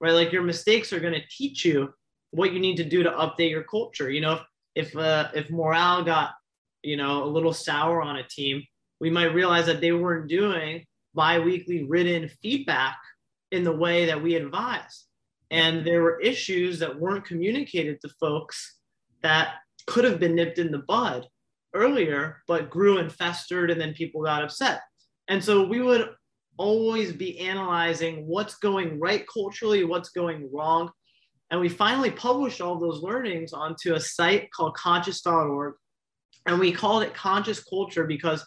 [0.00, 0.12] right?
[0.12, 1.92] Like your mistakes are going to teach you
[2.30, 4.10] what you need to do to update your culture.
[4.10, 6.30] You know if if uh, if morale got
[6.82, 8.62] you know a little sour on a team
[9.00, 12.98] we might realize that they weren't doing bi-weekly written feedback
[13.50, 15.06] in the way that we advise.
[15.50, 18.76] And there were issues that weren't communicated to folks
[19.22, 19.54] that
[19.86, 21.26] could have been nipped in the bud
[21.74, 24.80] earlier, but grew and festered, and then people got upset.
[25.28, 26.10] And so we would
[26.56, 30.90] always be analyzing what's going right culturally, what's going wrong.
[31.50, 35.74] And we finally published all those learnings onto a site called conscious.org.
[36.46, 38.44] And we called it conscious culture because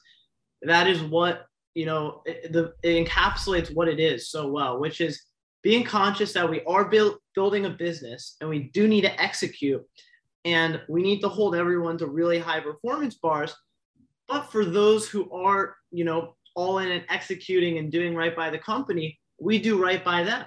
[0.62, 5.02] that is what, you know, it, the, it encapsulates what it is so well, which
[5.02, 5.22] is
[5.64, 9.84] being conscious that we are build, building a business and we do need to execute
[10.46, 13.56] and we need to hold everyone to really high performance bars.
[14.28, 18.50] But for those who are you know all in and executing and doing right by
[18.50, 20.46] the company we do right by them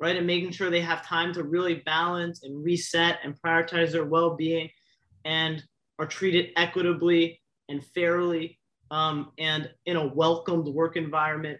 [0.00, 0.16] right?
[0.16, 4.70] And making sure they have time to really balance and reset and prioritize their well-being
[5.24, 5.62] and
[5.98, 8.58] are treated equitably and fairly
[8.90, 11.58] um, and in a welcomed work environment.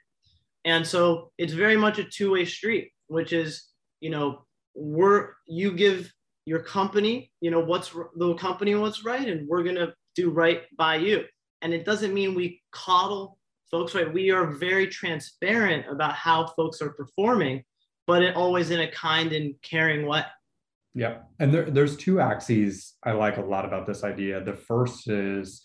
[0.64, 3.64] And so it's very much a two-way street, which is,
[4.00, 6.12] you know, we're you give
[6.48, 10.96] your company, you know, what's the company what's right, and we're gonna do right by
[10.96, 11.24] you.
[11.60, 13.38] And it doesn't mean we coddle
[13.70, 14.10] folks, right?
[14.10, 17.64] We are very transparent about how folks are performing,
[18.06, 20.22] but it always in a kind and caring way.
[20.94, 21.18] Yeah.
[21.38, 24.42] And there, there's two axes I like a lot about this idea.
[24.42, 25.62] The first is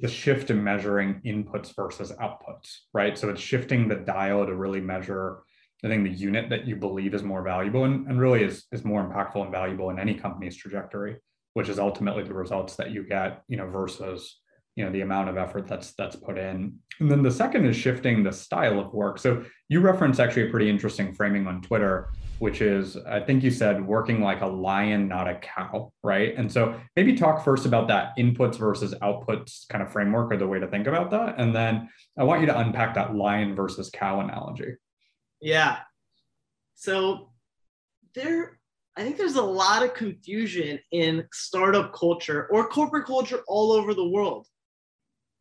[0.00, 3.18] the shift in measuring inputs versus outputs, right?
[3.18, 5.42] So it's shifting the dial to really measure,
[5.84, 8.84] I think, the unit that you believe is more valuable and, and really is, is
[8.84, 11.16] more impactful and valuable in any company's trajectory,
[11.54, 14.38] which is ultimately the results that you get, you know, versus
[14.76, 16.78] you know the amount of effort that's that's put in.
[17.00, 19.18] And then the second is shifting the style of work.
[19.18, 23.50] So you reference actually a pretty interesting framing on twitter which is i think you
[23.50, 26.34] said working like a lion not a cow right?
[26.36, 30.46] And so maybe talk first about that inputs versus outputs kind of framework or the
[30.46, 31.40] way to think about that.
[31.40, 34.74] And then i want you to unpack that lion versus cow analogy
[35.40, 35.78] yeah
[36.74, 37.30] so
[38.14, 38.58] there
[38.96, 43.94] i think there's a lot of confusion in startup culture or corporate culture all over
[43.94, 44.46] the world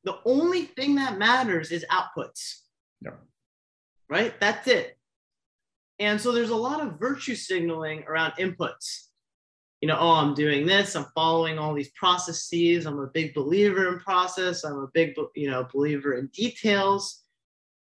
[0.05, 2.60] the only thing that matters is outputs.
[3.01, 3.15] Yeah.
[4.08, 4.39] Right?
[4.39, 4.97] That's it.
[5.99, 9.08] And so there's a lot of virtue signaling around inputs.
[9.81, 13.89] You know, oh, I'm doing this, I'm following all these processes, I'm a big believer
[13.89, 17.23] in process, I'm a big, you know, believer in details.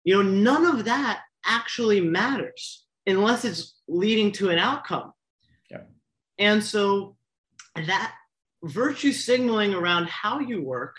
[0.03, 5.11] You know, none of that actually matters unless it's leading to an outcome.
[5.69, 5.81] Yeah.
[6.37, 7.15] And so
[7.75, 8.13] that
[8.63, 10.95] virtue signaling around how you work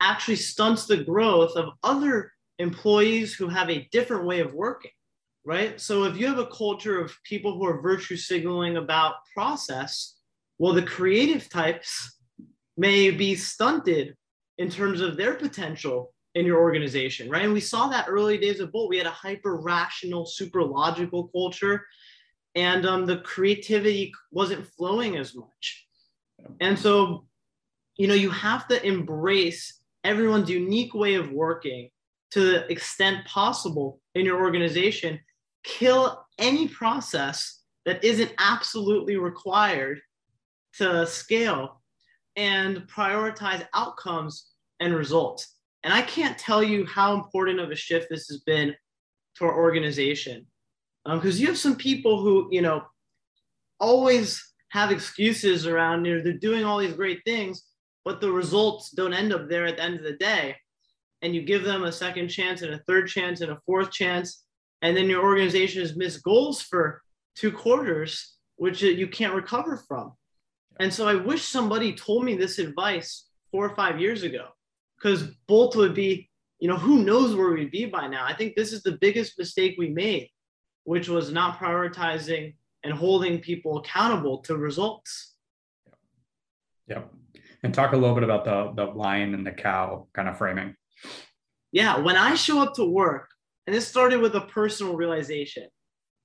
[0.00, 4.90] actually stunts the growth of other employees who have a different way of working,
[5.44, 5.80] right?
[5.80, 10.16] So if you have a culture of people who are virtue signaling about process,
[10.58, 12.18] well, the creative types
[12.76, 14.16] may be stunted
[14.58, 17.44] in terms of their potential in your organization, right?
[17.44, 18.88] And we saw that early days of Bolt.
[18.88, 21.86] We had a hyper rational, super logical culture,
[22.54, 25.86] and um, the creativity wasn't flowing as much.
[26.60, 27.26] And so,
[27.96, 31.90] you know, you have to embrace everyone's unique way of working
[32.32, 35.20] to the extent possible in your organization,
[35.64, 40.00] kill any process that isn't absolutely required
[40.74, 41.82] to scale
[42.36, 45.56] and prioritize outcomes and results.
[45.84, 48.74] And I can't tell you how important of a shift this has been
[49.36, 50.46] to our organization.
[51.04, 52.82] Because um, you have some people who, you know,
[53.80, 57.64] always have excuses around, you know, they're doing all these great things,
[58.04, 60.56] but the results don't end up there at the end of the day.
[61.22, 64.44] and you give them a second chance and a third chance and a fourth chance,
[64.82, 67.00] and then your organization has missed goals for
[67.36, 70.12] two quarters, which you can't recover from.
[70.80, 74.48] And so I wish somebody told me this advice four or five years ago,
[75.02, 78.24] because Bolt would be, you know, who knows where we'd be by now.
[78.24, 80.28] I think this is the biggest mistake we made,
[80.84, 85.34] which was not prioritizing and holding people accountable to results.
[86.86, 87.12] Yep.
[87.64, 90.74] And talk a little bit about the the lion and the cow kind of framing.
[91.70, 93.28] Yeah, when I show up to work,
[93.66, 95.68] and this started with a personal realization,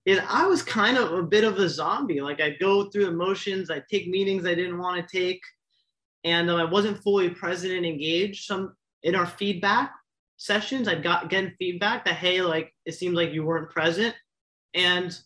[0.05, 2.21] is I was kind of a bit of a zombie.
[2.21, 5.41] Like I go through the motions, I take meetings I didn't want to take,
[6.27, 8.45] and um, I wasn't fully present and engaged.
[8.45, 9.93] Some in our feedback
[10.37, 14.15] sessions, I'd got getting feedback that hey, like it seemed like you weren't present,
[14.73, 15.17] and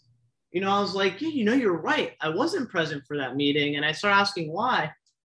[0.51, 2.13] you know, I was like, yeah, you know, you're right.
[2.19, 3.77] I wasn't present for that meeting.
[3.77, 4.91] And I started asking why.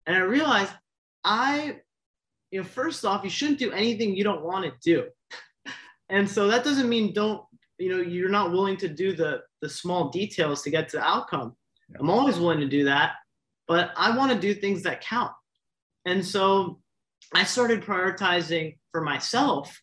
[0.07, 0.73] And I realized
[1.25, 1.79] I,
[2.51, 5.09] you know, first off, you shouldn't do anything you don't want to do.
[6.11, 7.43] and so that doesn't mean don't,
[7.79, 11.03] you know, you're not willing to do the the small details to get to the
[11.03, 11.57] outcome.
[11.91, 11.99] Yeah.
[12.01, 13.15] I'm always willing to do that,
[13.67, 15.33] but I want to do things that count.
[16.07, 16.81] And so
[17.35, 19.79] I started prioritizing for myself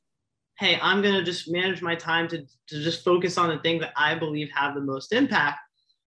[0.59, 3.81] hey, I'm going to just manage my time to, to just focus on the things
[3.81, 5.59] that I believe have the most impact.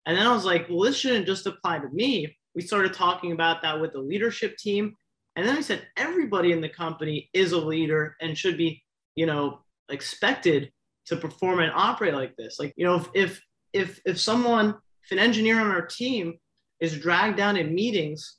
[0.06, 2.38] And then I was like, well, this shouldn't just apply to me.
[2.54, 4.96] We started talking about that with the leadership team.
[5.36, 8.84] And then I said, everybody in the company is a leader and should be,
[9.15, 10.72] you know, expected
[11.08, 12.58] to perform and operate like this.
[12.60, 13.41] Like, you know, if, if,
[13.74, 16.36] if, if someone, if an engineer on our team
[16.80, 18.38] is dragged down in meetings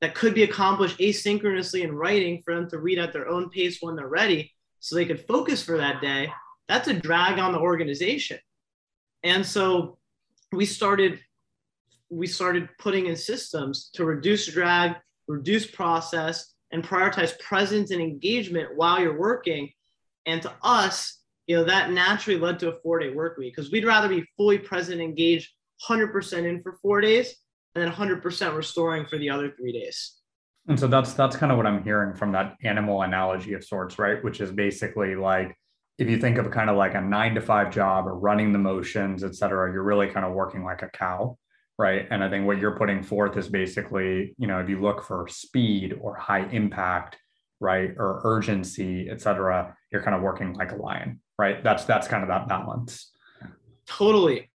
[0.00, 3.78] that could be accomplished asynchronously in writing for them to read at their own pace
[3.80, 6.32] when they're ready, so they could focus for that day,
[6.68, 8.38] that's a drag on the organization.
[9.24, 9.98] And so
[10.52, 11.20] we started
[12.10, 18.76] we started putting in systems to reduce drag, reduce process, and prioritize presence and engagement
[18.76, 19.70] while you're working.
[20.24, 23.84] And to us, you know, that naturally led to a four-day work week because we'd
[23.84, 25.50] rather be fully present, engaged,
[25.86, 27.34] 100% in for four days,
[27.78, 30.14] and then 100% restoring for the other three days.
[30.68, 33.98] And so that's that's kind of what I'm hearing from that animal analogy of sorts,
[33.98, 34.22] right?
[34.22, 35.56] Which is basically like
[35.98, 38.58] if you think of kind of like a nine to five job or running the
[38.58, 41.38] motions, et cetera, you're really kind of working like a cow,
[41.78, 42.06] right?
[42.10, 45.26] And I think what you're putting forth is basically, you know, if you look for
[45.28, 47.16] speed or high impact,
[47.60, 51.64] right, or urgency, et cetera, you're kind of working like a lion, right?
[51.64, 53.10] That's that's kind of that balance.
[53.86, 54.50] Totally.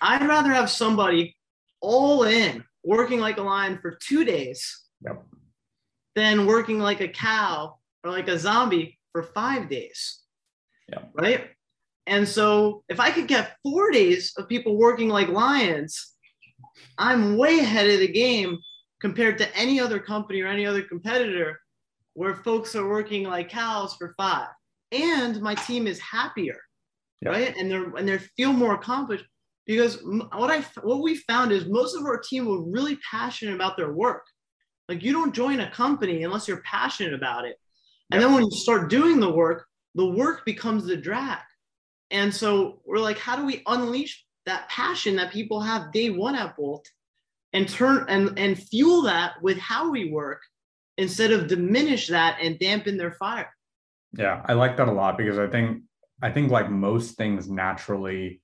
[0.00, 1.36] I'd rather have somebody
[1.80, 4.84] all in working like a lion for two days.
[5.04, 5.24] Yep
[6.18, 10.18] than working like a cow or like a zombie for five days.
[10.88, 11.02] Yeah.
[11.14, 11.50] Right.
[12.08, 16.14] And so if I could get four days of people working like lions,
[16.98, 18.58] I'm way ahead of the game
[19.00, 21.60] compared to any other company or any other competitor
[22.14, 24.48] where folks are working like cows for five.
[24.90, 26.58] And my team is happier.
[27.20, 27.30] Yeah.
[27.30, 27.56] Right.
[27.56, 29.26] And they're and they feel more accomplished
[29.68, 33.76] because what I what we found is most of our team were really passionate about
[33.76, 34.24] their work.
[34.88, 37.56] Like you don't join a company unless you're passionate about it.
[38.10, 41.40] And then when you start doing the work, the work becomes the drag.
[42.10, 46.34] And so we're like, how do we unleash that passion that people have day one
[46.34, 46.88] at Bolt
[47.52, 50.40] and turn and, and fuel that with how we work
[50.96, 53.54] instead of diminish that and dampen their fire?
[54.16, 55.82] Yeah, I like that a lot because I think
[56.22, 58.40] I think like most things naturally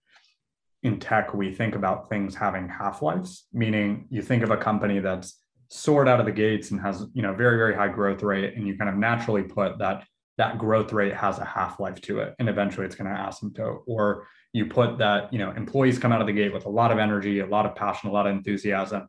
[0.84, 5.40] in tech, we think about things having half-lives, meaning you think of a company that's
[5.68, 8.68] soared out of the gates and has you know very very high growth rate and
[8.68, 10.04] you kind of naturally put that
[10.36, 13.80] that growth rate has a half life to it and eventually it's going to asymptote.
[13.86, 16.92] Or you put that you know employees come out of the gate with a lot
[16.92, 19.08] of energy a lot of passion a lot of enthusiasm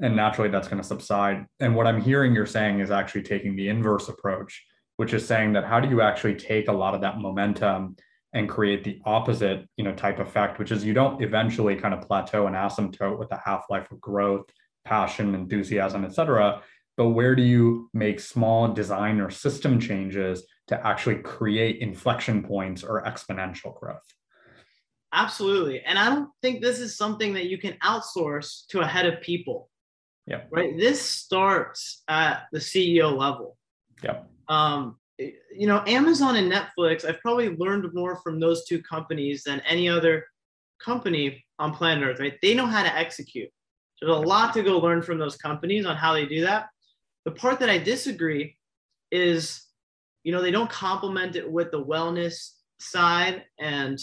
[0.00, 1.46] and naturally that's going to subside.
[1.58, 4.62] And what i'm hearing you're saying is actually taking the inverse approach
[4.98, 7.96] which is saying that how do you actually take a lot of that momentum
[8.34, 12.02] and create the opposite you know type effect which is you don't eventually kind of
[12.02, 14.44] plateau and asymptote with the half life of growth
[14.84, 16.62] passion, enthusiasm, etc.
[16.96, 22.84] But where do you make small design or system changes to actually create inflection points
[22.84, 24.04] or exponential growth?
[25.12, 25.80] Absolutely.
[25.80, 29.20] And I don't think this is something that you can outsource to a head of
[29.20, 29.68] people.
[30.26, 30.42] Yeah.
[30.50, 30.76] Right.
[30.76, 33.56] This starts at the CEO level.
[34.02, 34.22] Yeah.
[34.48, 39.60] Um, you know, Amazon and Netflix, I've probably learned more from those two companies than
[39.60, 40.26] any other
[40.84, 42.38] company on planet Earth, right?
[42.42, 43.48] They know how to execute.
[44.00, 46.66] There's a lot to go learn from those companies on how they do that.
[47.24, 48.56] The part that I disagree
[49.10, 49.64] is,
[50.24, 52.50] you know, they don't complement it with the wellness
[52.80, 53.98] side and,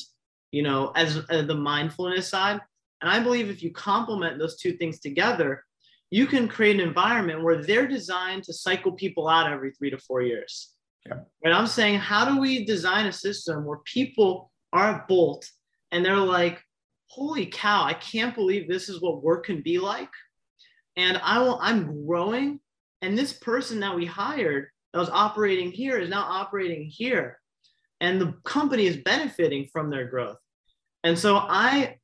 [0.52, 2.62] you know, as, as the mindfulness side.
[3.02, 5.66] And I believe if you complement those two things together,
[6.10, 9.98] you can create an environment where they're designed to cycle people out every three to
[9.98, 10.74] four years.
[11.06, 11.20] Yeah.
[11.44, 15.50] And I'm saying, how do we design a system where people are at Bolt
[15.92, 16.62] and they're like,
[17.08, 20.10] holy cow, I can't believe this is what work can be like.
[20.96, 22.60] And I will, I'm growing.
[23.02, 27.40] And this person that we hired that was operating here is now operating here.
[28.00, 30.38] And the company is benefiting from their growth.
[31.04, 31.98] And so I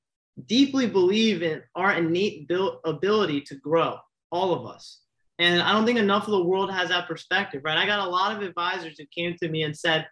[0.46, 2.50] deeply believe in our innate
[2.86, 3.98] ability to grow,
[4.32, 5.02] all of us.
[5.40, 7.78] And I don't think enough of the world has that perspective, right?
[7.78, 10.08] I got a lot of advisors who came to me and said,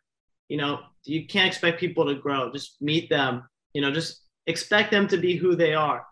[0.50, 2.52] you know, you can't expect people to grow.
[2.52, 6.06] Just meet them, you know, just expect them to be who they are.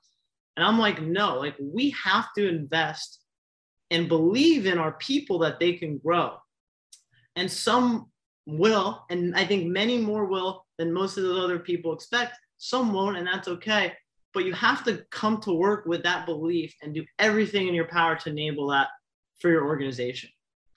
[0.58, 3.20] And I'm like, no, like we have to invest
[3.92, 6.38] and believe in our people that they can grow.
[7.36, 8.12] And some
[8.46, 12.38] will, and I think many more will than most of the other people expect.
[12.58, 13.94] Some won't, and that's okay.
[14.34, 17.88] But you have to come to work with that belief and do everything in your
[17.88, 18.88] power to enable that
[19.44, 20.30] for your organization.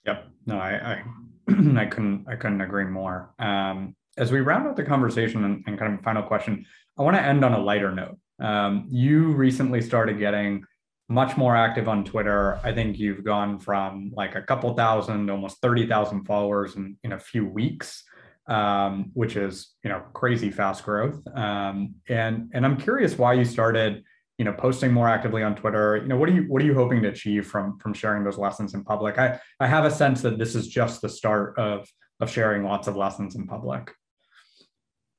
[0.05, 0.27] Yep.
[0.45, 1.03] No, I I,
[1.81, 3.33] I couldn't I couldn't agree more.
[3.39, 6.65] Um, as we round out the conversation and, and, kind of final question,
[6.97, 8.17] I want to end on a lighter note.
[8.39, 10.65] Um, you recently started getting
[11.07, 12.59] much more active on Twitter.
[12.63, 17.19] I think you've gone from like a couple thousand, almost 30,000 followers in, in a
[17.19, 18.03] few weeks,
[18.47, 21.21] um, which is, you know, crazy fast growth.
[21.35, 24.03] Um, and, and I'm curious why you started,
[24.37, 25.97] you know, posting more actively on Twitter.
[25.97, 28.37] You know, what are you, what are you hoping to achieve from, from sharing those
[28.37, 29.17] lessons in public?
[29.17, 31.87] I, I have a sense that this is just the start of,
[32.19, 33.91] of sharing lots of lessons in public.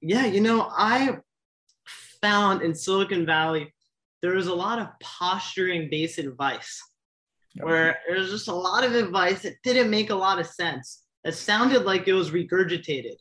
[0.00, 1.18] Yeah, you know, I
[2.22, 3.74] found in Silicon Valley,
[4.22, 6.80] there was a lot of posturing based advice
[7.54, 7.66] yep.
[7.66, 11.02] where there's just a lot of advice that didn't make a lot of sense.
[11.24, 13.16] It sounded like it was regurgitated.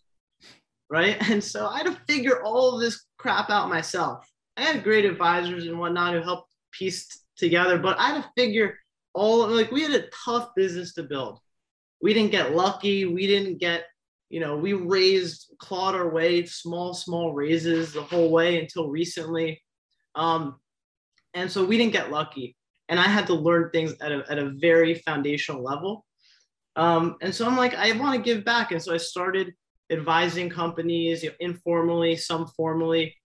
[0.90, 1.18] Right.
[1.30, 4.28] And so I had to figure all of this crap out myself.
[4.58, 8.78] I had great advisors and whatnot who helped piece together, but I had to figure
[9.14, 11.40] all like we had a tough business to build.
[12.02, 13.06] We didn't get lucky.
[13.06, 13.86] We didn't get
[14.30, 19.62] you know, we raised, clawed our way, small, small raises the whole way until recently.
[20.16, 20.60] Um,
[21.34, 22.56] and so we didn't get lucky.
[22.90, 26.06] And I had to learn things at a, at a very foundational level.
[26.76, 28.72] Um, and so I'm like, I want to give back.
[28.72, 29.54] And so I started
[29.90, 33.16] advising companies you know, informally, some formally.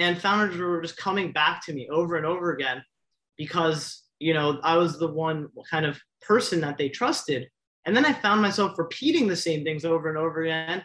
[0.00, 2.82] And founders were just coming back to me over and over again
[3.36, 7.48] because, you know, I was the one kind of person that they trusted
[7.86, 10.82] and then I found myself repeating the same things over and over again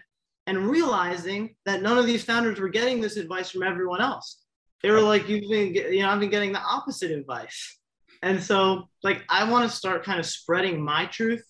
[0.47, 4.41] and realizing that none of these founders were getting this advice from everyone else.
[4.81, 7.79] They were like, you've been, you know, I've been getting the opposite advice.
[8.21, 11.43] And so, like, I want to start kind of spreading my truth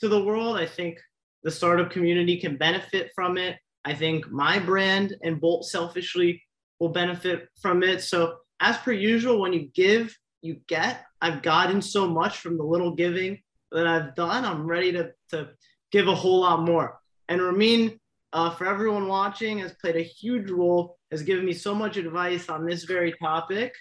[0.00, 0.56] to the world.
[0.56, 0.98] I think
[1.44, 3.56] the startup community can benefit from it.
[3.84, 6.42] I think my brand and Bolt selfishly
[6.80, 8.02] will benefit from it.
[8.02, 11.04] So, as per usual, when you give, you get.
[11.20, 13.40] I've gotten so much from the little giving
[13.72, 15.50] that I've done, I'm ready to, to
[15.90, 16.98] give a whole lot more.
[17.28, 17.98] And Ramin,
[18.32, 22.48] uh, for everyone watching, has played a huge role, has given me so much advice
[22.48, 23.74] on this very topic.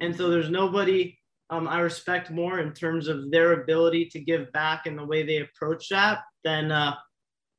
[0.00, 1.16] And so there's nobody
[1.50, 5.24] um, I respect more in terms of their ability to give back and the way
[5.24, 6.94] they approach that than uh,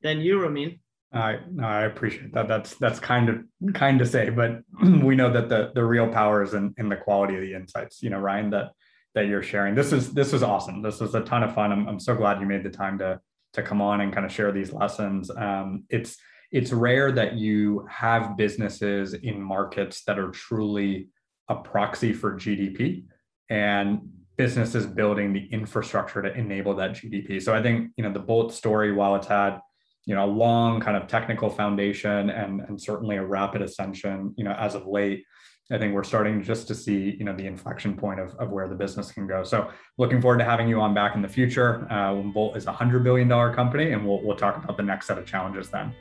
[0.02, 0.80] than you, Ramin.
[1.12, 2.48] I I appreciate that.
[2.48, 6.42] That's that's kind of kind to say, but we know that the the real power
[6.42, 8.02] is in, in the quality of the insights.
[8.02, 8.72] You know, Ryan, that
[9.14, 9.74] that you're sharing.
[9.74, 10.82] This is this is awesome.
[10.82, 11.72] This was a ton of fun.
[11.72, 13.20] I'm, I'm so glad you made the time to
[13.54, 15.30] to come on and kind of share these lessons.
[15.30, 16.16] Um, it's
[16.50, 21.08] it's rare that you have businesses in markets that are truly
[21.48, 23.04] a proxy for GDP
[23.50, 24.00] and
[24.36, 27.40] businesses building the infrastructure to enable that GDP.
[27.42, 29.58] So I think you know the Bolt story, while it's had
[30.06, 34.44] you know a long kind of technical foundation and and certainly a rapid ascension, you
[34.44, 35.24] know as of late
[35.70, 38.68] I think we're starting just to see, you know, the inflection point of, of where
[38.68, 39.42] the business can go.
[39.42, 42.66] So looking forward to having you on back in the future uh, when Bolt is
[42.66, 45.70] a hundred billion dollar company, and we'll we'll talk about the next set of challenges
[45.70, 45.94] then.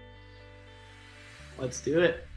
[1.58, 2.28] Let's do it.